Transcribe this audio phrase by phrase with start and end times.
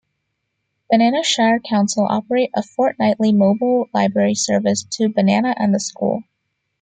[0.89, 6.23] Banana Shire Council operate a fortnightly mobile library service to Banana and the school.